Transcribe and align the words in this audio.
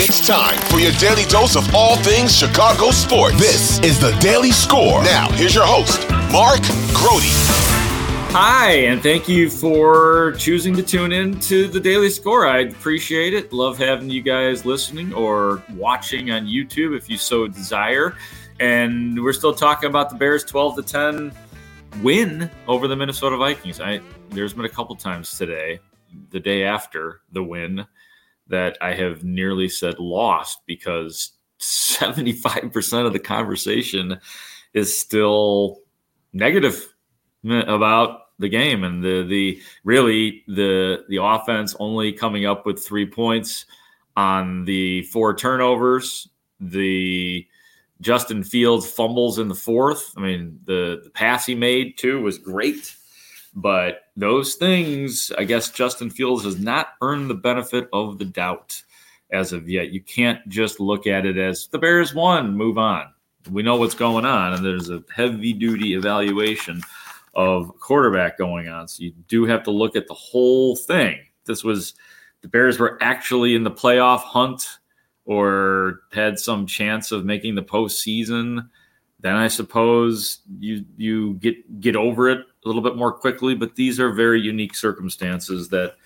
It's 0.00 0.24
time 0.24 0.56
for 0.70 0.78
your 0.78 0.92
daily 0.92 1.24
dose 1.24 1.56
of 1.56 1.74
all 1.74 1.96
things 1.96 2.32
Chicago 2.32 2.92
sports. 2.92 3.36
This 3.36 3.80
is 3.80 3.98
the 3.98 4.12
Daily 4.20 4.52
Score. 4.52 5.02
Now, 5.02 5.28
here's 5.32 5.56
your 5.56 5.66
host, 5.66 6.08
Mark 6.30 6.60
Grote. 6.94 7.24
Hi, 8.30 8.70
and 8.86 9.02
thank 9.02 9.28
you 9.28 9.50
for 9.50 10.34
choosing 10.38 10.76
to 10.76 10.84
tune 10.84 11.10
in 11.10 11.40
to 11.40 11.66
the 11.66 11.80
Daily 11.80 12.10
Score. 12.10 12.46
I 12.46 12.60
appreciate 12.60 13.34
it. 13.34 13.52
Love 13.52 13.76
having 13.76 14.08
you 14.08 14.22
guys 14.22 14.64
listening 14.64 15.12
or 15.14 15.64
watching 15.74 16.30
on 16.30 16.46
YouTube 16.46 16.96
if 16.96 17.10
you 17.10 17.16
so 17.18 17.48
desire. 17.48 18.16
And 18.60 19.20
we're 19.20 19.32
still 19.32 19.52
talking 19.52 19.90
about 19.90 20.10
the 20.10 20.16
Bears 20.16 20.44
12 20.44 20.76
to 20.76 20.82
10 20.82 21.32
win 22.04 22.48
over 22.68 22.86
the 22.86 22.94
Minnesota 22.94 23.36
Vikings. 23.36 23.80
I 23.80 24.00
there's 24.30 24.52
been 24.52 24.64
a 24.64 24.68
couple 24.68 24.94
times 24.94 25.36
today, 25.36 25.80
the 26.30 26.38
day 26.38 26.62
after 26.62 27.20
the 27.32 27.42
win, 27.42 27.84
that 28.48 28.78
I 28.80 28.94
have 28.94 29.24
nearly 29.24 29.68
said 29.68 29.98
lost 29.98 30.60
because 30.66 31.32
75% 31.60 33.06
of 33.06 33.12
the 33.12 33.18
conversation 33.18 34.18
is 34.74 34.98
still 34.98 35.80
negative 36.32 36.94
about 37.44 38.20
the 38.38 38.48
game 38.48 38.84
and 38.84 39.02
the 39.02 39.24
the 39.24 39.60
really 39.82 40.44
the 40.46 41.04
the 41.08 41.20
offense 41.20 41.74
only 41.80 42.12
coming 42.12 42.46
up 42.46 42.64
with 42.64 42.84
3 42.84 43.06
points 43.06 43.66
on 44.18 44.64
the 44.64 45.02
four 45.04 45.32
turnovers, 45.32 46.28
the 46.58 47.46
Justin 48.00 48.42
Fields 48.42 48.90
fumbles 48.90 49.38
in 49.38 49.46
the 49.46 49.54
fourth. 49.54 50.12
I 50.16 50.20
mean, 50.20 50.58
the, 50.64 51.02
the 51.04 51.10
pass 51.10 51.46
he 51.46 51.54
made 51.54 51.96
too 51.96 52.20
was 52.20 52.36
great. 52.36 52.96
But 53.54 54.02
those 54.16 54.54
things, 54.54 55.32
I 55.36 55.44
guess 55.44 55.70
Justin 55.70 56.10
Fields 56.10 56.44
has 56.44 56.58
not 56.58 56.88
earned 57.02 57.30
the 57.30 57.34
benefit 57.34 57.88
of 57.92 58.18
the 58.18 58.24
doubt 58.24 58.82
as 59.30 59.52
of 59.52 59.68
yet. 59.68 59.90
You 59.90 60.00
can't 60.00 60.46
just 60.48 60.80
look 60.80 61.06
at 61.06 61.26
it 61.26 61.36
as 61.36 61.68
the 61.68 61.78
Bears 61.78 62.14
won, 62.14 62.56
move 62.56 62.78
on. 62.78 63.12
We 63.50 63.62
know 63.62 63.76
what's 63.76 63.94
going 63.94 64.24
on, 64.24 64.54
and 64.54 64.64
there's 64.64 64.90
a 64.90 65.02
heavy 65.14 65.52
duty 65.52 65.94
evaluation 65.94 66.82
of 67.34 67.78
quarterback 67.80 68.36
going 68.36 68.68
on. 68.68 68.88
So 68.88 69.04
you 69.04 69.12
do 69.28 69.44
have 69.46 69.62
to 69.64 69.70
look 69.70 69.96
at 69.96 70.08
the 70.08 70.14
whole 70.14 70.76
thing. 70.76 71.18
This 71.46 71.64
was 71.64 71.94
the 72.42 72.48
Bears 72.48 72.78
were 72.78 72.98
actually 73.00 73.54
in 73.54 73.64
the 73.64 73.70
playoff 73.70 74.20
hunt 74.20 74.78
or 75.24 76.00
had 76.12 76.38
some 76.38 76.66
chance 76.66 77.12
of 77.12 77.24
making 77.24 77.54
the 77.54 77.62
postseason, 77.62 78.68
then 79.20 79.34
I 79.34 79.48
suppose 79.48 80.40
you 80.58 80.84
you 80.96 81.34
get 81.34 81.80
get 81.80 81.96
over 81.96 82.30
it 82.30 82.46
little 82.68 82.82
bit 82.82 82.96
more 82.96 83.12
quickly. 83.12 83.54
But 83.54 83.74
these 83.74 83.98
are 83.98 84.12
very 84.12 84.40
unique 84.40 84.76
circumstances 84.76 85.68
that 85.70 85.96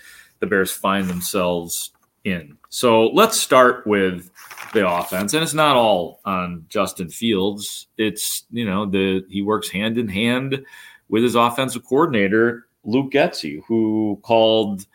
the 0.40 0.46
Bears 0.46 0.72
find 0.72 1.08
themselves 1.08 1.92
in. 2.24 2.56
So 2.68 3.08
let's 3.08 3.38
start 3.38 3.86
with 3.86 4.30
the 4.72 4.88
offense, 4.88 5.34
and 5.34 5.42
it's 5.42 5.54
not 5.54 5.76
all 5.76 6.20
on 6.24 6.64
Justin 6.68 7.08
Fields. 7.08 7.88
It's 7.98 8.44
you 8.50 8.64
know 8.64 8.86
the 8.86 9.24
he 9.28 9.42
works 9.42 9.68
hand 9.68 9.98
in 9.98 10.08
hand 10.08 10.64
with 11.08 11.22
his 11.22 11.34
offensive 11.34 11.84
coordinator 11.84 12.66
Luke 12.84 13.12
Getsy, 13.12 13.62
who 13.66 14.18
called 14.22 14.86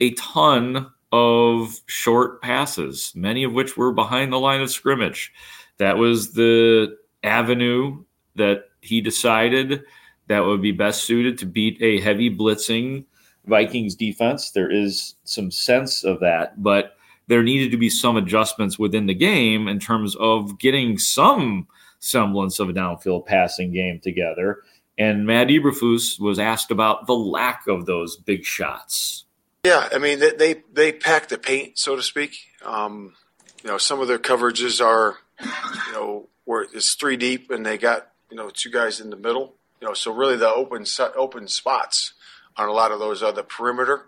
a 0.00 0.12
ton 0.12 0.90
of 1.12 1.78
short 1.86 2.42
passes, 2.42 3.12
many 3.14 3.44
of 3.44 3.52
which 3.52 3.76
were 3.76 3.92
behind 3.92 4.32
the 4.32 4.40
line 4.40 4.60
of 4.60 4.70
scrimmage. 4.70 5.32
That 5.78 5.98
was 5.98 6.32
the 6.32 6.96
avenue 7.22 8.02
that 8.36 8.70
he 8.80 9.00
decided 9.00 9.82
that 10.28 10.40
would 10.40 10.62
be 10.62 10.72
best 10.72 11.04
suited 11.04 11.38
to 11.38 11.46
beat 11.46 11.80
a 11.80 12.00
heavy 12.00 12.34
blitzing 12.34 13.04
Vikings 13.46 13.94
defense. 13.94 14.50
There 14.50 14.70
is 14.70 15.14
some 15.24 15.50
sense 15.50 16.04
of 16.04 16.20
that, 16.20 16.62
but 16.62 16.96
there 17.28 17.42
needed 17.42 17.70
to 17.72 17.76
be 17.76 17.90
some 17.90 18.16
adjustments 18.16 18.78
within 18.78 19.06
the 19.06 19.14
game 19.14 19.68
in 19.68 19.78
terms 19.78 20.16
of 20.16 20.58
getting 20.58 20.98
some 20.98 21.66
semblance 21.98 22.58
of 22.58 22.68
a 22.68 22.72
downfield 22.72 23.26
passing 23.26 23.72
game 23.72 24.00
together. 24.00 24.62
And 24.98 25.26
Matt 25.26 25.48
Eberflus 25.48 26.18
was 26.18 26.38
asked 26.38 26.70
about 26.70 27.06
the 27.06 27.14
lack 27.14 27.66
of 27.66 27.86
those 27.86 28.16
big 28.16 28.44
shots. 28.44 29.24
Yeah, 29.64 29.88
I 29.92 29.98
mean 29.98 30.20
they 30.20 30.30
they, 30.30 30.62
they 30.72 30.92
pack 30.92 31.28
the 31.28 31.38
paint, 31.38 31.78
so 31.78 31.96
to 31.96 32.02
speak. 32.02 32.36
Um, 32.64 33.14
you 33.62 33.70
know, 33.70 33.78
some 33.78 34.00
of 34.00 34.08
their 34.08 34.18
coverages 34.18 34.84
are, 34.84 35.18
you 35.40 35.92
know, 35.92 36.28
where 36.44 36.62
it's 36.72 36.94
three 36.94 37.16
deep 37.16 37.50
and 37.50 37.66
they 37.66 37.76
got 37.76 38.12
you 38.30 38.36
know 38.36 38.50
two 38.50 38.70
guys 38.70 39.00
in 39.00 39.10
the 39.10 39.16
middle. 39.16 39.56
You 39.80 39.88
know, 39.88 39.94
so 39.94 40.12
really 40.12 40.36
the 40.36 40.48
open 40.48 40.84
open 41.16 41.48
spots 41.48 42.14
on 42.56 42.68
a 42.68 42.72
lot 42.72 42.92
of 42.92 42.98
those 42.98 43.22
are 43.22 43.32
the 43.32 43.42
perimeter, 43.42 44.06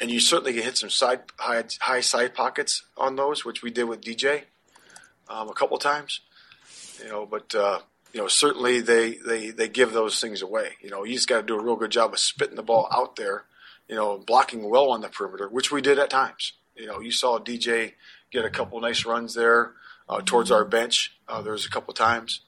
and 0.00 0.10
you 0.10 0.20
certainly 0.20 0.54
can 0.54 0.62
hit 0.62 0.78
some 0.78 0.90
side 0.90 1.22
high, 1.38 1.64
high 1.80 2.00
side 2.00 2.34
pockets 2.34 2.84
on 2.96 3.16
those, 3.16 3.44
which 3.44 3.62
we 3.62 3.70
did 3.70 3.84
with 3.84 4.00
DJ 4.00 4.44
um, 5.28 5.48
a 5.48 5.54
couple 5.54 5.78
times. 5.78 6.20
You 7.02 7.08
know, 7.08 7.26
but 7.26 7.54
uh, 7.54 7.80
you 8.12 8.20
know 8.20 8.28
certainly 8.28 8.80
they 8.80 9.16
they 9.16 9.50
they 9.50 9.68
give 9.68 9.92
those 9.92 10.20
things 10.20 10.42
away. 10.42 10.72
You 10.80 10.90
know, 10.90 11.04
you 11.04 11.14
just 11.14 11.28
got 11.28 11.40
to 11.40 11.46
do 11.46 11.58
a 11.58 11.62
real 11.62 11.76
good 11.76 11.90
job 11.90 12.12
of 12.12 12.18
spitting 12.18 12.56
the 12.56 12.62
ball 12.62 12.88
out 12.92 13.16
there 13.16 13.44
you 13.88 13.96
know, 13.96 14.18
blocking 14.18 14.68
well 14.68 14.90
on 14.90 15.00
the 15.00 15.08
perimeter, 15.08 15.48
which 15.48 15.70
we 15.70 15.82
did 15.82 15.98
at 15.98 16.10
times. 16.10 16.54
You 16.76 16.86
know, 16.86 17.00
you 17.00 17.10
saw 17.10 17.38
DJ 17.38 17.92
get 18.30 18.44
a 18.44 18.50
couple 18.50 18.80
nice 18.80 19.04
runs 19.04 19.34
there 19.34 19.72
uh, 20.08 20.20
towards 20.24 20.50
our 20.50 20.64
bench. 20.64 21.16
Uh, 21.28 21.42
there 21.42 21.52
was 21.52 21.66
a 21.66 21.70
couple 21.70 21.94
times, 21.94 22.40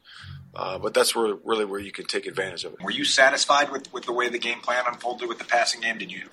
uh, 0.57 0.79
but 0.79 0.95
that's 0.95 1.15
where 1.15 1.35
really 1.45 1.67
where 1.67 1.79
you 1.79 1.93
can 1.93 2.07
take 2.07 2.27
advantage 2.27 2.65
of 2.65 2.73
it. 2.73 2.83
Were 2.83 2.91
you 2.91 3.05
satisfied 3.05 3.71
with, 3.71 3.93
with 3.93 4.05
the 4.05 4.13
way 4.13 4.31
the 4.31 4.39
game 4.39 4.61
plan 4.61 4.85
unfolded 4.87 5.29
with 5.29 5.39
the 5.39 5.45
passing 5.45 5.83
game? 5.83 5.99
Did 5.99 6.11
you 6.11 6.31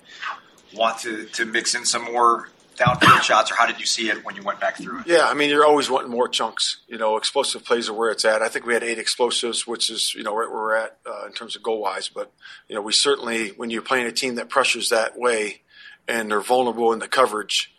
want 0.74 0.98
to, 1.00 1.26
to 1.26 1.44
mix 1.44 1.74
in 1.74 1.84
some 1.84 2.04
more 2.04 2.48
downfield 2.76 3.20
shots, 3.22 3.52
or 3.52 3.56
how 3.56 3.66
did 3.66 3.78
you 3.78 3.84
see 3.84 4.08
it 4.08 4.24
when 4.24 4.34
you 4.34 4.42
went 4.42 4.60
back 4.60 4.78
through 4.78 5.00
it? 5.00 5.06
Yeah, 5.06 5.28
I 5.28 5.34
mean, 5.34 5.50
you're 5.50 5.66
always 5.66 5.90
wanting 5.90 6.10
more 6.10 6.26
chunks. 6.26 6.78
You 6.88 6.96
know, 6.96 7.18
explosive 7.18 7.66
plays 7.66 7.90
are 7.90 7.92
where 7.92 8.10
it's 8.10 8.24
at. 8.24 8.40
I 8.40 8.48
think 8.48 8.64
we 8.64 8.72
had 8.72 8.82
eight 8.82 8.98
explosives, 8.98 9.66
which 9.66 9.90
is 9.90 10.14
you 10.14 10.22
know 10.22 10.34
right 10.34 10.48
where 10.48 10.58
we're 10.58 10.76
at 10.76 10.96
uh, 11.06 11.26
in 11.26 11.32
terms 11.32 11.54
of 11.54 11.62
goal 11.62 11.82
wise. 11.82 12.08
But 12.08 12.32
you 12.66 12.74
know, 12.74 12.80
we 12.80 12.94
certainly 12.94 13.50
when 13.50 13.68
you're 13.68 13.82
playing 13.82 14.06
a 14.06 14.12
team 14.12 14.36
that 14.36 14.48
pressures 14.48 14.88
that 14.88 15.18
way 15.18 15.60
and 16.08 16.30
they're 16.30 16.40
vulnerable 16.40 16.94
in 16.94 16.98
the 16.98 17.08
coverage, 17.08 17.74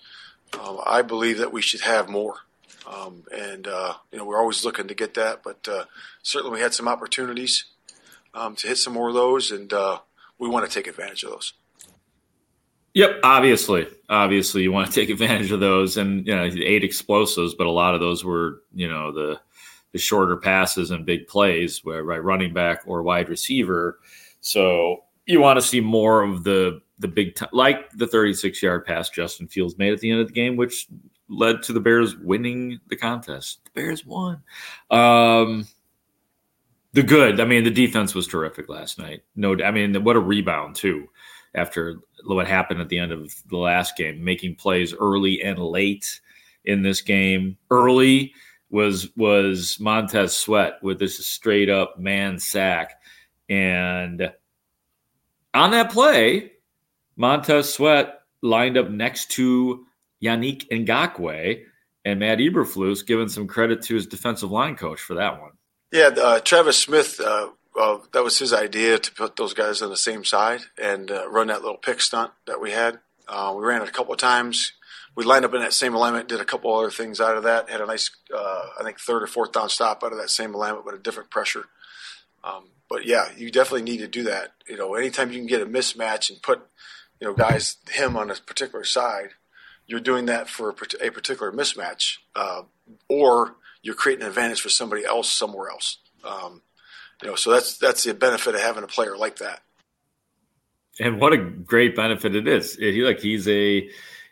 um, 0.59 0.79
I 0.85 1.01
believe 1.01 1.39
that 1.39 1.51
we 1.51 1.63
should 1.63 1.81
have 1.81 2.07
more. 2.07 2.35
Um, 2.87 3.23
and 3.33 3.67
uh, 3.67 3.93
you 4.11 4.17
know, 4.17 4.25
we're 4.25 4.39
always 4.39 4.63
looking 4.63 4.87
to 4.87 4.93
get 4.93 5.15
that, 5.15 5.41
but 5.43 5.67
uh, 5.67 5.85
certainly 6.21 6.55
we 6.55 6.61
had 6.61 6.73
some 6.73 6.87
opportunities 6.87 7.65
um, 8.33 8.55
to 8.57 8.67
hit 8.67 8.77
some 8.77 8.93
more 8.93 9.09
of 9.09 9.15
those, 9.15 9.51
and 9.51 9.71
uh, 9.73 9.99
we 10.37 10.47
want 10.47 10.69
to 10.69 10.73
take 10.73 10.87
advantage 10.87 11.23
of 11.23 11.31
those. 11.31 11.53
Yep, 12.93 13.19
obviously, 13.23 13.87
obviously, 14.09 14.63
you 14.63 14.71
want 14.71 14.87
to 14.87 14.93
take 15.01 15.09
advantage 15.09 15.51
of 15.51 15.59
those, 15.59 15.97
and 15.97 16.27
you 16.27 16.35
know, 16.35 16.43
eight 16.43 16.83
explosives, 16.83 17.55
but 17.55 17.67
a 17.67 17.71
lot 17.71 17.93
of 17.93 17.99
those 17.99 18.23
were, 18.23 18.61
you 18.73 18.87
know, 18.87 19.11
the 19.11 19.39
the 19.91 19.99
shorter 19.99 20.35
passes 20.35 20.91
and 20.91 21.05
big 21.05 21.27
plays, 21.27 21.83
where 21.83 22.03
right 22.03 22.23
running 22.23 22.53
back 22.53 22.81
or 22.85 23.01
wide 23.01 23.29
receiver. 23.29 23.99
So 24.41 25.05
you 25.25 25.39
want 25.39 25.57
to 25.57 25.65
see 25.65 25.79
more 25.79 26.21
of 26.21 26.43
the 26.43 26.81
the 26.99 27.07
big, 27.07 27.35
t- 27.35 27.45
like 27.51 27.89
the 27.91 28.07
36 28.07 28.61
yard 28.61 28.85
pass 28.85 29.09
Justin 29.09 29.47
Fields 29.47 29.77
made 29.77 29.91
at 29.91 29.99
the 29.99 30.11
end 30.11 30.21
of 30.21 30.27
the 30.27 30.33
game, 30.33 30.55
which 30.55 30.87
led 31.29 31.63
to 31.63 31.73
the 31.73 31.79
Bears 31.79 32.15
winning 32.15 32.79
the 32.87 32.95
contest. 32.95 33.59
The 33.65 33.81
Bears 33.81 34.05
won. 34.05 34.43
Um, 34.91 35.67
the 36.93 37.03
good. 37.03 37.39
I 37.39 37.45
mean, 37.45 37.63
the 37.63 37.71
defense 37.71 38.15
was 38.15 38.27
terrific 38.27 38.69
last 38.69 38.97
night. 38.97 39.23
No, 39.35 39.55
I 39.63 39.71
mean, 39.71 40.03
what 40.03 40.15
a 40.15 40.19
rebound 40.19 40.75
too. 40.75 41.09
After 41.53 41.99
what 42.25 42.47
happened 42.47 42.81
at 42.81 42.89
the 42.89 42.99
end 42.99 43.13
of 43.13 43.33
the 43.49 43.57
last 43.57 43.95
game, 43.95 44.23
making 44.23 44.55
plays 44.55 44.93
early 44.93 45.41
and 45.41 45.57
late 45.57 46.19
in 46.65 46.81
this 46.81 47.01
game. 47.01 47.57
Early 47.71 48.33
was 48.69 49.15
was 49.15 49.79
Montez 49.79 50.35
Sweat 50.35 50.81
with 50.81 50.99
this 50.99 51.25
straight 51.25 51.69
up 51.69 51.97
man 51.97 52.39
sack, 52.39 52.99
and 53.49 54.31
on 55.53 55.71
that 55.71 55.91
play, 55.91 56.53
Montez 57.15 57.73
Sweat 57.73 58.19
lined 58.41 58.77
up 58.77 58.89
next 58.89 59.31
to 59.31 59.85
Yannick 60.25 60.67
Ngakoue, 60.69 61.63
and 62.03 62.19
Matt 62.19 62.39
Eberflus 62.39 63.05
giving 63.05 63.29
some 63.29 63.47
credit 63.47 63.81
to 63.83 63.95
his 63.95 64.05
defensive 64.05 64.51
line 64.51 64.75
coach 64.75 64.99
for 64.99 65.15
that 65.15 65.41
one. 65.41 65.51
Yeah, 65.91 66.09
uh, 66.21 66.39
Travis 66.39 66.77
Smith, 66.77 67.19
uh, 67.19 67.49
uh, 67.79 67.97
that 68.13 68.23
was 68.23 68.39
his 68.39 68.53
idea 68.53 68.97
to 68.97 69.11
put 69.11 69.35
those 69.35 69.53
guys 69.53 69.81
on 69.81 69.89
the 69.89 69.97
same 69.97 70.23
side 70.23 70.61
and 70.81 71.09
uh, 71.11 71.27
run 71.29 71.47
that 71.47 71.61
little 71.61 71.77
pick 71.77 72.01
stunt 72.01 72.31
that 72.47 72.61
we 72.61 72.71
had. 72.71 72.99
Uh, 73.27 73.53
we 73.57 73.63
ran 73.63 73.81
it 73.81 73.89
a 73.89 73.91
couple 73.91 74.13
of 74.13 74.19
times. 74.19 74.73
We 75.15 75.23
lined 75.23 75.45
up 75.45 75.53
in 75.53 75.61
that 75.61 75.73
same 75.73 75.95
alignment, 75.95 76.27
did 76.27 76.41
a 76.41 76.45
couple 76.45 76.75
other 76.75 76.91
things 76.91 77.21
out 77.21 77.37
of 77.37 77.43
that, 77.43 77.69
had 77.69 77.81
a 77.81 77.85
nice, 77.85 78.11
uh, 78.35 78.63
I 78.79 78.83
think, 78.83 78.99
third 78.99 79.23
or 79.23 79.27
fourth 79.27 79.53
down 79.53 79.69
stop 79.69 80.03
out 80.03 80.11
of 80.11 80.17
that 80.17 80.29
same 80.29 80.53
alignment 80.53 80.85
with 80.85 80.95
a 80.95 80.99
different 80.99 81.31
pressure. 81.31 81.65
Um, 82.43 82.65
but 82.89 83.05
yeah, 83.05 83.29
you 83.35 83.49
definitely 83.49 83.89
need 83.89 83.99
to 83.99 84.07
do 84.07 84.23
that. 84.23 84.51
You 84.67 84.77
know, 84.77 84.93
anytime 84.95 85.31
you 85.31 85.39
can 85.39 85.47
get 85.47 85.61
a 85.61 85.65
mismatch 85.65 86.29
and 86.29 86.41
put, 86.41 86.61
you 87.19 87.27
know, 87.27 87.33
guys 87.33 87.77
him 87.89 88.17
on 88.17 88.29
a 88.29 88.35
particular 88.35 88.83
side, 88.83 89.29
you're 89.87 89.99
doing 89.99 90.25
that 90.25 90.49
for 90.49 90.69
a 90.69 90.73
particular 90.73 91.51
mismatch, 91.51 92.17
uh, 92.35 92.63
or 93.09 93.55
you're 93.81 93.95
creating 93.95 94.23
an 94.23 94.29
advantage 94.29 94.61
for 94.61 94.69
somebody 94.69 95.05
else 95.05 95.29
somewhere 95.29 95.69
else. 95.69 95.99
Um, 96.23 96.61
you 97.21 97.29
know, 97.29 97.35
so 97.35 97.51
that's 97.51 97.77
that's 97.77 98.03
the 98.03 98.13
benefit 98.13 98.55
of 98.55 98.61
having 98.61 98.83
a 98.83 98.87
player 98.87 99.15
like 99.15 99.37
that. 99.37 99.61
And 100.99 101.19
what 101.19 101.33
a 101.33 101.37
great 101.37 101.95
benefit 101.95 102.35
it 102.35 102.47
is! 102.47 102.75
He 102.75 103.03
like 103.03 103.19
he's 103.19 103.47
a 103.47 103.89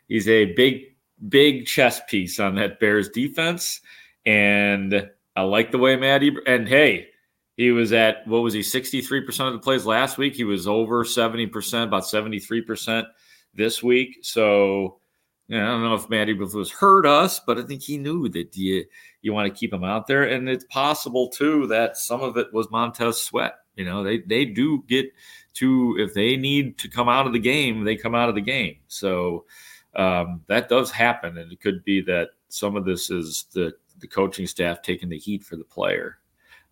he's 0.08 0.28
a 0.28 0.54
big 0.54 0.96
big 1.28 1.66
chess 1.66 2.02
piece 2.08 2.40
on 2.40 2.56
that 2.56 2.80
Bears 2.80 3.10
defense, 3.10 3.82
and 4.26 5.10
I 5.36 5.42
like 5.44 5.72
the 5.72 5.78
way 5.78 5.96
Matt 5.96 6.24
and 6.48 6.68
hey, 6.68 7.08
he 7.58 7.72
was 7.72 7.94
at 7.94 8.28
what 8.28 8.40
was 8.40 8.54
he 8.54 8.62
63% 8.62 9.48
of 9.48 9.54
the 9.54 9.60
plays 9.60 9.86
last 9.86 10.18
week. 10.18 10.36
He 10.36 10.44
was 10.44 10.68
over 10.68 11.04
70%, 11.04 11.84
about 11.84 12.04
73% 12.04 13.06
this 13.54 13.84
week. 13.84 14.20
So 14.24 15.00
I 15.50 15.56
don't 15.56 15.84
know 15.84 15.96
if 15.96 16.10
Matt 16.10 16.30
was 16.38 16.72
hurt 16.72 17.06
us, 17.06 17.40
but 17.40 17.58
I 17.58 17.64
think 17.64 17.82
he 17.82 17.98
knew 17.98 18.30
that 18.30 18.56
you 18.56 18.86
you 19.22 19.34
want 19.34 19.54
to 19.54 19.60
keep 19.60 19.74
him 19.74 19.84
out 19.84 20.08
there, 20.08 20.24
and 20.24 20.48
it's 20.48 20.66
possible 20.66 21.28
too 21.28 21.68
that 21.68 21.98
some 21.98 22.22
of 22.22 22.38
it 22.38 22.54
was 22.54 22.72
Montez 22.72 23.22
Sweat. 23.22 23.56
You 23.76 23.86
know, 23.86 24.04
they 24.04 24.20
they 24.20 24.46
do 24.46 24.84
get 24.88 25.12
to 25.56 25.98
if 26.00 26.14
they 26.14 26.38
need 26.38 26.78
to 26.80 26.90
come 26.90 27.10
out 27.10 27.28
of 27.28 27.34
the 27.34 27.40
game, 27.40 27.84
they 27.84 27.96
come 27.96 28.16
out 28.16 28.30
of 28.30 28.36
the 28.36 28.42
game. 28.42 28.78
So 28.88 29.46
um, 29.96 30.42
that 30.48 30.70
does 30.70 30.92
happen, 30.92 31.38
and 31.38 31.52
it 31.52 31.60
could 31.60 31.84
be 31.84 32.02
that 32.02 32.30
some 32.50 32.76
of 32.76 32.86
this 32.86 33.10
is 33.10 33.46
the 33.54 33.74
the 34.00 34.08
coaching 34.08 34.48
staff 34.48 34.82
taking 34.82 35.10
the 35.10 35.18
heat 35.18 35.44
for 35.44 35.56
the 35.56 35.64
player, 35.64 36.20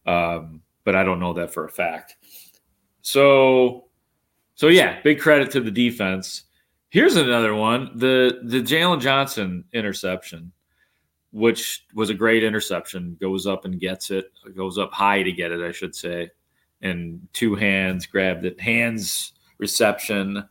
um, 0.06 0.62
but 0.84 0.96
I 0.96 1.04
don't 1.04 1.20
know 1.20 1.34
that 1.34 1.54
for 1.54 1.66
a 1.66 1.70
fact. 1.70 2.16
So, 3.02 3.86
so 4.56 4.68
yeah, 4.68 5.02
big 5.02 5.20
credit 5.20 5.52
to 5.52 5.60
the 5.60 5.72
defense. 5.72 6.44
Here's 6.92 7.16
another 7.16 7.56
one: 7.56 7.90
the 7.96 8.42
the 8.44 8.62
Jaylon 8.62 9.00
Johnson 9.00 9.64
interception, 9.72 10.52
which 11.32 11.86
was 11.96 12.10
a 12.10 12.14
great 12.14 12.44
interception. 12.44 13.18
Goes 13.20 13.48
up 13.48 13.64
and 13.64 13.80
gets 13.80 14.12
it. 14.12 14.26
Goes 14.58 14.78
up 14.78 14.92
high 14.92 15.24
to 15.24 15.32
get 15.32 15.54
it, 15.54 15.66
I 15.66 15.72
should 15.72 15.96
say, 15.96 16.32
and 16.82 17.26
two 17.32 17.56
hands 17.56 18.06
grabbed 18.06 18.44
it. 18.44 18.60
Hands 18.60 19.32
reception, 19.58 20.44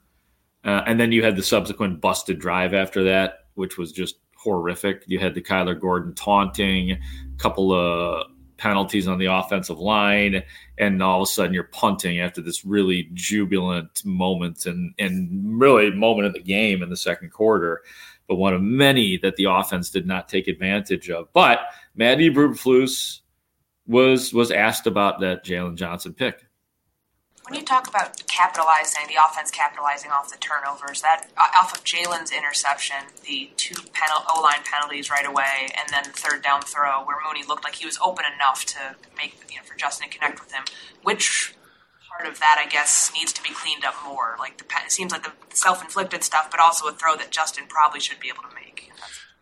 uh, 0.65 0.83
and 0.87 0.99
then 0.99 1.13
you 1.13 1.23
had 1.23 1.37
the 1.37 1.43
subsequent 1.43 2.01
busted 2.01 2.39
drive 2.39 2.73
after 2.73 3.05
that, 3.05 3.45
which 3.55 3.77
was 3.77 3.93
just 3.93 4.17
horrific. 4.35 5.05
You 5.07 5.19
had 5.19 5.35
the 5.35 5.43
Kyler 5.43 5.79
Gordon 5.79 6.15
taunting, 6.15 6.99
couple 7.37 7.71
of 7.75 8.29
penalties 8.61 9.09
on 9.09 9.19
the 9.19 9.27
offensive 9.27 9.79
line, 9.79 10.43
and 10.79 11.03
all 11.03 11.23
of 11.23 11.25
a 11.25 11.27
sudden 11.27 11.55
you're 11.55 11.65
punting 11.65 12.21
after 12.21 12.43
this 12.43 12.65
really 12.65 13.09
jubilant 13.15 14.05
moment 14.05 14.67
and 14.67 14.95
and 14.99 15.59
really 15.59 15.91
moment 15.91 16.27
of 16.27 16.35
the 16.35 16.43
game 16.43 16.83
in 16.83 16.91
the 16.91 16.97
second 16.97 17.31
quarter, 17.31 17.83
but 18.29 18.37
one 18.37 18.55
of 18.55 18.63
many 18.63 19.17
that 19.17 19.37
the 19.37 19.45
offense 19.45 19.91
did 19.91 20.07
not 20.07 20.29
take 20.29 20.47
advantage 20.47 21.11
of. 21.11 21.33
But 21.33 21.61
Maddie 21.97 22.31
Eberflus 22.31 23.21
was 23.87 24.33
was 24.35 24.51
asked 24.51 24.87
about 24.87 25.21
that 25.21 25.45
Jaylon 25.45 25.77
Johnson 25.77 26.13
pick. 26.13 26.47
When 27.51 27.59
you 27.59 27.67
talk 27.67 27.89
about 27.89 28.23
capitalizing, 28.29 29.09
the 29.09 29.17
offense 29.21 29.51
capitalizing 29.51 30.13
off 30.13 30.31
the 30.31 30.39
turnovers, 30.39 31.03
that 31.03 31.27
uh, 31.37 31.49
off 31.61 31.75
of 31.77 31.83
Jaylon's 31.83 32.31
interception, 32.31 32.99
the 33.27 33.51
two 33.57 33.75
penal, 33.75 34.23
O-line 34.33 34.63
penalties 34.63 35.11
right 35.11 35.27
away, 35.27 35.67
and 35.77 35.89
then 35.91 36.05
the 36.05 36.11
third 36.11 36.45
down 36.45 36.63
throw 36.63 37.03
where 37.05 37.17
Mooney 37.27 37.45
looked 37.45 37.65
like 37.65 37.75
he 37.75 37.87
was 37.87 37.99
open 38.01 38.25
enough 38.37 38.65
to 38.67 38.95
make 39.17 39.35
you 39.51 39.57
know 39.57 39.65
for 39.65 39.75
Justin 39.75 40.09
to 40.09 40.17
connect 40.17 40.39
with 40.39 40.53
him. 40.53 40.63
Which 41.03 41.57
part 42.09 42.31
of 42.31 42.39
that, 42.39 42.63
I 42.65 42.71
guess, 42.71 43.11
needs 43.17 43.33
to 43.33 43.43
be 43.43 43.49
cleaned 43.53 43.85
up 43.85 43.97
more? 44.07 44.37
Like 44.39 44.59
the 44.59 44.65
it 44.87 44.93
seems 44.93 45.11
like 45.11 45.25
the 45.25 45.33
self-inflicted 45.53 46.23
stuff, 46.23 46.53
but 46.53 46.61
also 46.61 46.87
a 46.87 46.93
throw 46.93 47.17
that 47.17 47.33
Justin 47.33 47.65
probably 47.69 47.99
should 47.99 48.21
be 48.21 48.29
able 48.29 48.49
to 48.49 48.55
make. 48.55 48.93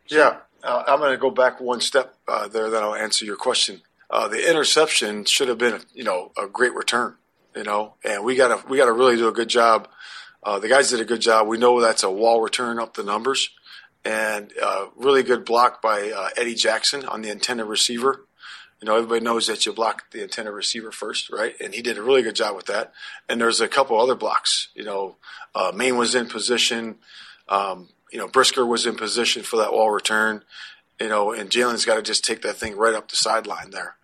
Yeah, 0.07 0.39
uh, 0.65 0.83
I'm 0.87 1.01
going 1.01 1.13
to 1.13 1.19
go 1.19 1.31
back 1.31 1.61
one 1.61 1.83
step 1.83 2.15
uh, 2.27 2.49
there. 2.49 2.71
Then 2.71 2.83
I'll 2.83 2.95
answer 2.95 3.27
your 3.27 3.37
question. 3.37 3.83
Uh, 4.09 4.29
the 4.29 4.49
interception 4.49 5.27
should 5.27 5.49
have 5.49 5.59
been, 5.59 5.83
you 5.93 6.05
know, 6.05 6.33
a 6.43 6.47
great 6.47 6.73
return 6.73 7.17
you 7.59 7.65
know, 7.65 7.95
and 8.05 8.25
we 8.25 8.37
got 8.37 8.49
to 8.57 8.69
we 8.69 8.77
got 8.77 8.85
to 8.87 8.93
really 8.93 9.17
do 9.17 9.27
a 9.27 9.33
good 9.33 9.49
job. 9.49 9.89
Uh, 10.45 10.61
the 10.61 10.69
guys 10.69 10.91
did 10.91 11.01
a 11.01 11.05
good 11.05 11.21
job. 11.21 11.49
We 11.49 11.59
know 11.59 11.81
that's 11.81 12.05
a 12.05 12.11
wall 12.11 12.41
return 12.41 12.79
up 12.79 12.95
the 12.95 13.03
numbers, 13.03 13.51
and 14.05 14.53
uh, 14.63 14.87
really 14.95 15.25
good 15.25 15.45
block 15.45 15.83
by 15.83 16.13
uh, 16.13 16.29
Eddie 16.37 16.55
Jackson 16.55 17.05
on 17.05 17.21
the 17.21 17.31
intended 17.31 17.65
receiver. 17.65 18.25
You 18.81 18.87
know, 18.87 18.95
everybody 18.95 19.23
knows 19.25 19.49
that 19.49 19.67
you 19.67 19.73
block 19.73 20.13
the 20.13 20.23
intended 20.23 20.53
receiver 20.53 20.93
first, 20.93 21.31
right? 21.31 21.57
And 21.61 21.75
he 21.75 21.83
did 21.83 21.99
a 21.99 22.03
really 22.03 22.23
good 22.23 22.37
job 22.37 22.55
with 22.55 22.67
that. 22.67 22.93
And 23.29 23.41
there's 23.41 23.61
a 23.61 23.67
couple 23.67 24.01
other 24.01 24.15
blocks. 24.15 24.69
You 24.77 24.85
know, 24.85 25.17
uh, 25.53 25.73
Maine 25.75 25.97
was 25.97 26.15
in 26.15 26.29
position. 26.29 26.99
Um, 27.49 27.89
you 28.13 28.21
know, 28.21 28.29
Brisker 28.29 28.65
was 28.65 28.87
in 28.87 28.95
position 28.95 29.43
for 29.43 29.57
that 29.57 29.73
wall 29.73 29.91
return. 29.91 30.45
You 31.01 31.09
know, 31.09 31.33
and 31.33 31.51
Jaylon's 31.51 31.85
got 31.85 31.97
to 31.97 32.03
just 32.03 32.25
take 32.25 32.43
that 32.43 32.55
thing 32.55 32.77
right 32.77 32.95
up 32.95 33.09
the 33.09 33.17
sideline 33.17 33.71
there. 33.71 33.97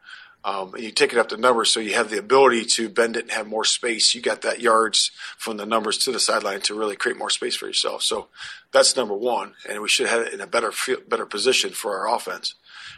Um, 0.46 0.75
you 0.76 0.91
take 0.91 1.12
it 1.12 1.19
up 1.19 1.31
to 1.31 1.38
numbers, 1.38 1.70
so 1.70 1.81
you 1.81 1.94
have 1.94 2.11
the 2.11 2.19
ability 2.19 2.66
to 2.66 2.90
bend 2.90 3.16
it 3.16 3.23
and 3.23 3.30
have 3.30 3.47
more 3.47 3.64
space. 3.64 4.14
You 4.14 4.21
got 4.21 4.42
that 4.42 4.61
yards 4.61 5.11
from 5.38 5.57
the 5.57 5.64
numbers 5.64 5.97
to 5.99 6.12
the 6.12 6.21
sideline 6.21 6.61
to 6.62 6.75
really 6.75 6.97
create 6.97 7.16
more 7.16 7.30
space 7.30 7.57
for 7.57 7.66
yourself. 7.66 8.02
So 8.02 8.28
that's 8.71 8.95
number 8.95 9.14
one, 9.14 9.54
and 9.66 9.80
we 9.80 9.88
should 9.88 10.07
have 10.07 10.21
it 10.21 10.35
in 10.35 10.42
a 10.42 10.47
better 10.47 10.71
better 11.09 11.25
position 11.25 11.71
for 11.71 11.99
our 11.99 12.14
offense. 12.14 12.57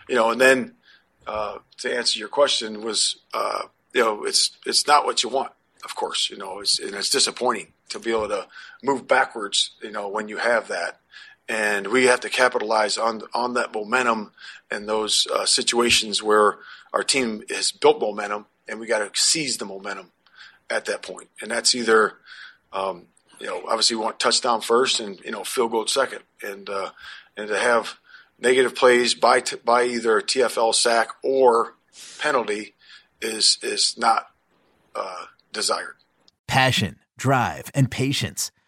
You 0.09 0.16
know, 0.16 0.30
and 0.30 0.40
then 0.40 0.75
uh, 1.26 1.59
to 1.78 1.97
answer 1.97 2.18
your 2.18 2.28
question 2.28 2.82
was, 2.82 3.16
uh, 3.32 3.62
you 3.94 4.00
know, 4.00 4.25
it's 4.25 4.50
it's 4.66 4.88
not 4.88 5.04
what 5.04 5.23
you 5.23 5.28
want, 5.28 5.52
of 5.85 5.94
course. 5.94 6.28
You 6.28 6.38
know, 6.38 6.59
it's, 6.59 6.80
and 6.80 6.94
it's 6.94 7.11
disappointing 7.11 7.75
to 7.90 8.00
be 8.00 8.11
able 8.11 8.28
to 8.28 8.49
move 8.82 9.06
backwards. 9.06 9.76
You 9.82 9.92
know, 9.92 10.09
when 10.09 10.28
you 10.28 10.38
have 10.38 10.66
that, 10.68 11.00
and 11.49 11.87
we 11.88 12.05
have 12.05 12.21
to 12.21 12.29
capitalize 12.29 12.99
on 12.99 13.23
on 13.35 13.55
that 13.55 13.73
momentum 13.73 14.33
and 14.71 14.88
those 14.88 15.26
uh, 15.33 15.47
situations 15.47 16.23
where 16.23 16.59
our 16.93 17.03
team 17.03 17.43
has 17.50 17.73
built 17.73 18.00
momentum, 18.00 18.47
and 18.69 18.81
we 18.81 18.87
got 18.87 18.99
to 18.99 19.21
seize 19.21 19.59
the 19.59 19.65
momentum 19.65 20.11
at 20.71 20.87
that 20.87 21.03
point. 21.03 21.29
And 21.41 21.50
that's 21.50 21.75
either, 21.75 22.15
um, 22.73 23.07
you 23.38 23.47
know, 23.47 23.62
obviously 23.67 23.97
we 23.97 24.03
want 24.03 24.19
touchdown 24.19 24.61
first, 24.61 25.00
and 25.00 25.21
you 25.21 25.31
know, 25.31 25.45
field 25.45 25.71
goal 25.71 25.87
second, 25.87 26.23
and 26.43 26.69
uh, 26.69 26.91
and 27.37 27.49
to 27.49 27.59
have 27.59 27.99
negative 28.38 28.75
plays 28.75 29.15
by 29.15 29.41
t- 29.41 29.57
by 29.65 29.85
either 29.85 30.21
TFL 30.21 30.75
sack 30.75 31.11
or 31.23 31.75
penalty 32.19 32.75
is 33.21 33.59
is 33.62 33.97
not 33.97 34.26
uh, 34.95 35.26
desired. 35.53 35.97
Passion, 36.47 36.99
drive, 37.17 37.71
and 37.75 37.91
patience. 37.91 38.50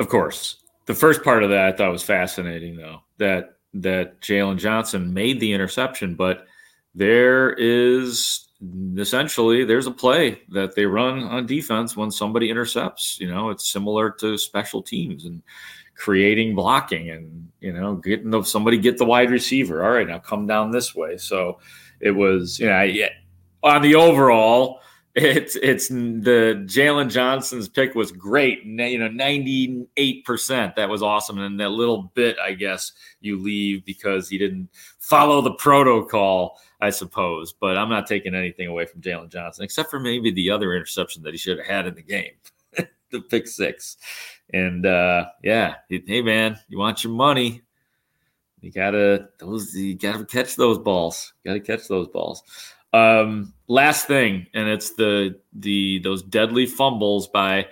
of 0.00 0.08
course. 0.08 0.56
The 0.86 0.94
first 0.94 1.22
part 1.22 1.44
of 1.44 1.50
that 1.50 1.66
I 1.66 1.76
thought 1.76 1.92
was 1.92 2.02
fascinating, 2.02 2.76
though, 2.76 3.02
that 3.18 3.56
that 3.74 4.20
Jaylon 4.20 4.58
Johnson 4.58 5.14
made 5.14 5.38
the 5.38 5.52
interception, 5.52 6.16
but 6.16 6.46
there 6.94 7.52
is 7.52 8.48
essentially 8.98 9.64
there's 9.64 9.86
a 9.86 9.92
play 9.92 10.42
that 10.48 10.74
they 10.74 10.84
run 10.84 11.22
on 11.22 11.46
defense 11.46 11.96
when 11.96 12.10
somebody 12.10 12.50
intercepts. 12.50 13.18
You 13.20 13.30
know, 13.30 13.50
it's 13.50 13.70
similar 13.70 14.10
to 14.12 14.36
special 14.36 14.82
teams 14.82 15.24
and 15.24 15.42
creating 15.94 16.54
blocking 16.54 17.10
and 17.10 17.48
you 17.60 17.72
know 17.72 17.96
getting 17.96 18.30
the, 18.30 18.42
somebody 18.42 18.78
get 18.78 18.98
the 18.98 19.04
wide 19.04 19.30
receiver. 19.30 19.84
All 19.84 19.92
right, 19.92 20.08
now 20.08 20.18
come 20.18 20.46
down 20.46 20.70
this 20.70 20.94
way. 20.94 21.16
So 21.16 21.60
it 22.00 22.12
was 22.12 22.58
you 22.58 22.66
know 22.66 22.82
yeah, 22.82 23.10
on 23.62 23.82
the 23.82 23.94
overall. 23.94 24.80
It's 25.14 25.56
it's 25.56 25.88
the 25.88 26.62
Jaylon 26.66 27.10
Johnson's 27.10 27.68
pick 27.68 27.96
was 27.96 28.12
great. 28.12 28.64
You 28.64 28.98
know, 28.98 29.08
ninety 29.08 29.86
eight 29.96 30.24
percent. 30.24 30.76
That 30.76 30.88
was 30.88 31.02
awesome. 31.02 31.38
And 31.40 31.58
that 31.58 31.70
little 31.70 32.12
bit, 32.14 32.36
I 32.38 32.52
guess, 32.52 32.92
you 33.20 33.38
leave 33.38 33.84
because 33.84 34.28
he 34.28 34.38
didn't 34.38 34.68
follow 35.00 35.40
the 35.40 35.54
protocol 35.54 36.58
I 36.80 36.90
suppose. 36.90 37.52
But 37.52 37.76
I'm 37.76 37.88
not 37.88 38.06
taking 38.06 38.34
anything 38.34 38.66
away 38.66 38.86
from 38.86 39.00
Jalen 39.00 39.30
Johnson, 39.30 39.64
except 39.64 39.90
for 39.90 40.00
maybe 40.00 40.30
the 40.30 40.50
other 40.50 40.74
interception 40.74 41.22
that 41.22 41.32
he 41.32 41.38
should 41.38 41.58
have 41.58 41.66
had 41.66 41.86
in 41.86 41.94
the 41.94 42.02
game, 42.02 42.32
the 43.10 43.20
pick 43.20 43.46
six. 43.46 43.96
And 44.52 44.86
uh, 44.86 45.26
yeah, 45.42 45.76
hey 45.88 46.22
man, 46.22 46.58
you 46.68 46.78
want 46.78 47.04
your 47.04 47.12
money? 47.12 47.62
You 48.60 48.70
gotta 48.70 49.28
those 49.38 49.74
you 49.74 49.94
gotta 49.94 50.24
catch 50.24 50.56
those 50.56 50.78
balls. 50.78 51.32
You 51.44 51.50
gotta 51.50 51.60
catch 51.60 51.88
those 51.88 52.08
balls. 52.08 52.42
Um, 52.92 53.54
last 53.68 54.06
thing, 54.06 54.46
and 54.54 54.68
it's 54.68 54.94
the 54.94 55.40
the 55.52 56.00
those 56.00 56.22
deadly 56.22 56.66
fumbles 56.66 57.28
by 57.28 57.68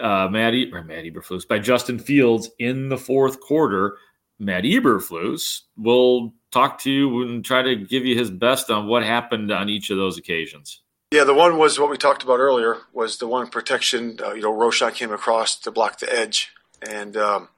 uh, 0.00 0.28
Maddie 0.30 0.72
or 0.72 0.82
Matt 0.82 1.04
Eberflus 1.04 1.46
by 1.46 1.58
Justin 1.58 1.98
Fields 1.98 2.50
in 2.58 2.88
the 2.88 2.98
fourth 2.98 3.40
quarter. 3.40 3.98
Matt 4.38 4.64
Eberflus 4.64 5.62
will 5.76 6.34
talk 6.52 6.80
to 6.80 6.90
you 6.90 7.22
and 7.22 7.44
try 7.44 7.62
to 7.62 7.76
give 7.76 8.04
you 8.04 8.16
his 8.16 8.30
best 8.30 8.70
on 8.70 8.86
what 8.86 9.02
happened 9.02 9.50
on 9.50 9.68
each 9.68 9.90
of 9.90 9.96
those 9.96 10.16
occasions. 10.16 10.82
Yeah, 11.10 11.24
the 11.24 11.34
one 11.34 11.56
was 11.56 11.78
what 11.78 11.90
we 11.90 11.96
talked 11.96 12.22
about 12.22 12.38
earlier 12.38 12.78
was 12.92 13.18
the 13.18 13.26
one 13.26 13.48
protection. 13.48 14.18
Uh, 14.22 14.34
you 14.34 14.42
know, 14.42 14.52
Roschon 14.52 14.94
came 14.94 15.12
across 15.12 15.58
to 15.60 15.70
block 15.70 15.98
the 15.98 16.12
edge, 16.12 16.52
and 16.82 17.16
um, 17.16 17.48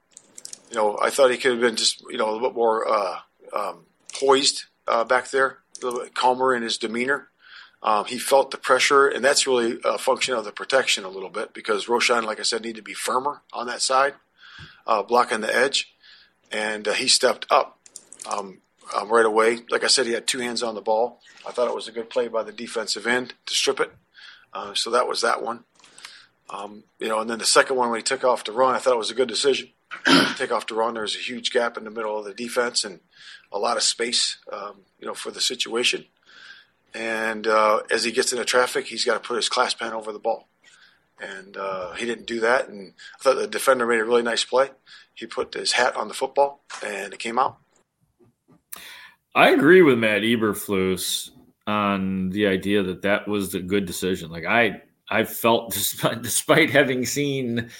you 0.70 0.76
know, 0.76 0.98
I 1.02 1.10
thought 1.10 1.30
he 1.30 1.36
could 1.36 1.52
have 1.52 1.60
been 1.60 1.76
just 1.76 2.00
you 2.08 2.16
know 2.16 2.30
a 2.30 2.32
little 2.32 2.48
bit 2.48 2.56
more 2.56 2.88
uh, 2.88 3.18
um, 3.52 3.86
poised 4.14 4.64
uh, 4.86 5.04
back 5.04 5.30
there, 5.30 5.58
a 5.82 5.86
little 5.86 6.02
bit 6.02 6.14
calmer 6.14 6.54
in 6.54 6.62
his 6.62 6.78
demeanor. 6.78 7.28
Um, 7.82 8.04
he 8.04 8.18
felt 8.18 8.50
the 8.50 8.58
pressure, 8.58 9.08
and 9.08 9.24
that's 9.24 9.46
really 9.46 9.78
a 9.84 9.96
function 9.96 10.34
of 10.34 10.44
the 10.44 10.52
protection 10.52 11.04
a 11.04 11.08
little 11.08 11.30
bit 11.30 11.54
because 11.54 11.86
Roschon, 11.86 12.24
like 12.24 12.38
I 12.38 12.42
said, 12.42 12.62
needed 12.62 12.76
to 12.76 12.82
be 12.82 12.92
firmer 12.92 13.42
on 13.52 13.66
that 13.68 13.80
side, 13.80 14.14
uh, 14.86 15.02
blocking 15.02 15.40
the 15.40 15.54
edge, 15.54 15.94
and 16.52 16.86
uh, 16.86 16.92
he 16.92 17.08
stepped 17.08 17.46
up. 17.50 17.78
Um, 18.30 18.58
um, 18.94 19.08
right 19.08 19.24
away. 19.24 19.58
Like 19.70 19.84
I 19.84 19.88
said, 19.88 20.06
he 20.06 20.12
had 20.12 20.26
two 20.26 20.40
hands 20.40 20.62
on 20.62 20.74
the 20.74 20.80
ball. 20.80 21.20
I 21.46 21.52
thought 21.52 21.68
it 21.68 21.74
was 21.74 21.88
a 21.88 21.92
good 21.92 22.10
play 22.10 22.28
by 22.28 22.42
the 22.42 22.52
defensive 22.52 23.06
end 23.06 23.34
to 23.46 23.54
strip 23.54 23.80
it. 23.80 23.92
Uh, 24.52 24.74
so 24.74 24.90
that 24.90 25.06
was 25.06 25.20
that 25.20 25.42
one. 25.42 25.64
Um, 26.48 26.84
you 26.98 27.08
know, 27.08 27.20
and 27.20 27.30
then 27.30 27.38
the 27.38 27.46
second 27.46 27.76
one 27.76 27.90
when 27.90 27.98
he 27.98 28.02
took 28.02 28.24
off 28.24 28.44
to 28.44 28.52
run, 28.52 28.74
I 28.74 28.78
thought 28.78 28.94
it 28.94 28.98
was 28.98 29.10
a 29.10 29.14
good 29.14 29.28
decision. 29.28 29.68
Take 30.36 30.52
off 30.52 30.66
to 30.66 30.74
run. 30.74 30.94
There 30.94 31.02
was 31.02 31.16
a 31.16 31.20
huge 31.20 31.50
gap 31.50 31.76
in 31.76 31.84
the 31.84 31.90
middle 31.90 32.18
of 32.18 32.24
the 32.24 32.34
defense 32.34 32.84
and 32.84 33.00
a 33.52 33.58
lot 33.58 33.76
of 33.76 33.82
space, 33.82 34.38
um, 34.52 34.82
you 34.98 35.06
know, 35.06 35.14
for 35.14 35.30
the 35.30 35.40
situation. 35.40 36.04
And 36.94 37.46
uh, 37.46 37.82
as 37.90 38.04
he 38.04 38.12
gets 38.12 38.32
into 38.32 38.44
traffic, 38.44 38.86
he's 38.86 39.04
got 39.04 39.14
to 39.14 39.26
put 39.26 39.36
his 39.36 39.48
clasp 39.48 39.78
pen 39.78 39.92
over 39.92 40.12
the 40.12 40.18
ball. 40.18 40.48
And 41.20 41.56
uh, 41.56 41.92
he 41.94 42.06
didn't 42.06 42.26
do 42.26 42.40
that. 42.40 42.68
And 42.68 42.94
I 43.18 43.22
thought 43.22 43.36
the 43.36 43.46
defender 43.46 43.86
made 43.86 44.00
a 44.00 44.04
really 44.04 44.22
nice 44.22 44.44
play. 44.44 44.70
He 45.14 45.26
put 45.26 45.54
his 45.54 45.72
hat 45.72 45.96
on 45.96 46.08
the 46.08 46.14
football, 46.14 46.62
and 46.84 47.12
it 47.12 47.18
came 47.18 47.38
out. 47.38 47.58
I 49.34 49.50
agree 49.50 49.82
with 49.82 49.98
Matt 49.98 50.22
Eberflus 50.22 51.30
on 51.66 52.30
the 52.30 52.46
idea 52.46 52.82
that 52.82 53.02
that 53.02 53.28
was 53.28 53.54
a 53.54 53.60
good 53.60 53.84
decision. 53.84 54.30
Like 54.30 54.46
I, 54.46 54.82
I 55.10 55.24
felt 55.24 55.72
despite, 55.74 56.22
despite 56.22 56.70
having 56.70 57.04
seen, 57.04 57.70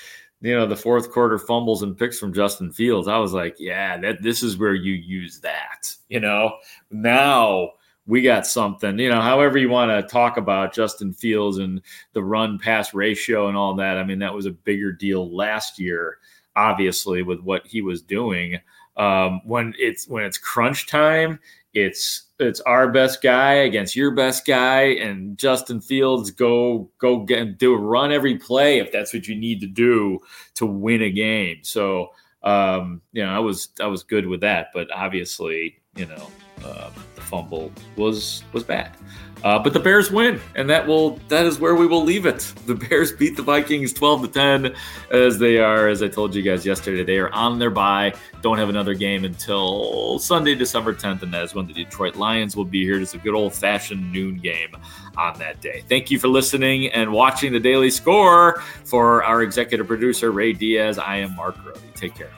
you 0.40 0.54
know, 0.54 0.66
the 0.66 0.76
fourth 0.76 1.12
quarter 1.12 1.38
fumbles 1.38 1.82
and 1.82 1.97
picks 1.97 2.18
from 2.18 2.32
Justin 2.32 2.73
Fields, 2.73 3.09
I 3.09 3.18
was 3.18 3.32
like, 3.32 3.56
yeah, 3.59 3.99
that 3.99 4.23
this 4.23 4.42
is 4.42 4.56
where 4.56 4.75
you 4.75 4.94
use 4.94 5.40
that. 5.40 5.94
You 6.09 6.20
know, 6.20 6.56
now 6.90 7.73
we 8.06 8.23
got 8.23 8.47
something. 8.47 8.99
You 8.99 9.11
know, 9.11 9.20
however 9.20 9.59
you 9.59 9.68
want 9.68 9.90
to 9.90 10.11
talk 10.11 10.38
about 10.38 10.75
Justin 10.75 11.12
Fields 11.12 11.59
and 11.59 11.82
the 12.14 12.23
run 12.23 12.59
pass 12.59 12.94
ratio 12.94 13.49
and 13.49 13.56
all 13.56 13.75
that. 13.75 13.99
I 13.99 14.04
mean, 14.04 14.18
that 14.20 14.35
was 14.35 14.47
a 14.47 14.50
bigger 14.50 14.92
deal 14.92 15.35
last 15.35 15.78
year, 15.78 16.18
obviously, 16.56 17.23
with 17.23 17.40
what 17.40 17.66
he 17.66 17.82
was 17.82 18.02
doing. 18.02 18.59
Um, 18.97 19.40
when 19.44 19.75
it's 19.78 20.09
when 20.09 20.25
it's 20.25 20.38
crunch 20.38 20.87
time, 20.87 21.38
it's 21.75 22.27
it's 22.39 22.61
our 22.62 22.91
best 22.91 23.23
guy 23.23 23.55
against 23.55 23.95
your 23.95 24.12
best 24.12 24.47
guy, 24.47 24.83
and 24.83 25.39
Justin 25.39 25.81
Fields 25.81 26.31
go 26.31 26.91
go 26.99 27.25
get 27.25 27.59
do 27.59 27.75
a 27.75 27.79
run 27.79 28.12
every 28.12 28.37
play 28.37 28.79
if 28.79 28.91
that's 28.93 29.12
what 29.12 29.29
you 29.29 29.37
need 29.37 29.61
to 29.61 29.67
do 29.67 30.21
to 30.55 30.67
win 30.67 31.03
a 31.03 31.11
game. 31.11 31.59
So 31.62 32.11
um, 32.43 33.03
you 33.12 33.25
know, 33.25 33.31
I 33.31 33.39
was 33.39 33.69
I 33.81 33.87
was 33.87 34.03
good 34.03 34.27
with 34.27 34.41
that, 34.41 34.69
but 34.73 34.91
obviously, 34.91 35.80
you 35.97 36.06
know, 36.06 36.30
uh, 36.64 36.90
the 37.14 37.20
fumble 37.20 37.73
was 37.97 38.44
was 38.52 38.64
bad. 38.64 38.97
Uh, 39.42 39.59
but 39.59 39.73
the 39.73 39.80
Bears 39.80 40.11
win, 40.11 40.38
and 40.54 40.68
that 40.68 40.87
will 40.87 41.16
that 41.28 41.47
is 41.47 41.59
where 41.59 41.75
we 41.75 41.87
will 41.87 42.04
leave 42.04 42.26
it. 42.26 42.52
The 42.70 42.75
Bears 42.76 43.11
beat 43.11 43.37
the 43.37 43.42
Vikings 43.42 43.92
12 43.92 44.23
to 44.23 44.28
10, 44.28 44.76
as 45.11 45.40
they 45.40 45.59
are, 45.59 45.88
as 45.88 46.04
I 46.04 46.09
told 46.09 46.37
you 46.37 46.42
guys 46.42 46.64
yesterday, 46.64 47.02
they 47.02 47.18
are 47.18 47.32
on 47.32 47.59
their 47.59 47.70
bye. 47.70 48.14
Don't 48.42 48.59
have 48.59 48.68
another 48.68 48.94
game 48.94 49.25
until 49.25 50.20
Sunday, 50.20 50.54
December 50.54 50.94
10th, 50.94 51.23
and 51.23 51.35
that 51.35 51.42
is 51.42 51.52
when 51.52 51.66
the 51.66 51.73
Detroit 51.73 52.14
Lions 52.14 52.54
will 52.54 52.64
be 52.64 52.85
here. 52.85 53.00
It's 53.00 53.14
a 53.14 53.18
good 53.18 53.35
old 53.35 53.52
fashioned 53.54 54.12
noon 54.12 54.37
game 54.37 54.76
on 55.16 55.37
that 55.40 55.61
day. 55.61 55.82
Thank 55.88 56.12
you 56.12 56.20
for 56.20 56.28
listening 56.28 56.92
and 56.92 57.11
watching 57.11 57.52
the 57.52 57.59
Daily 57.59 57.90
Score. 57.90 58.62
For 58.85 59.25
our 59.25 59.42
executive 59.42 59.88
producer 59.88 60.30
Ray 60.30 60.52
Diaz, 60.52 60.97
I 60.97 61.16
am 61.16 61.35
Mark 61.35 61.61
Grote. 61.61 61.80
Take 61.97 62.14
care. 62.14 62.30